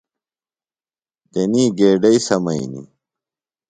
[1.31, 2.87] تنی گیڈئی سمئینیۡ۔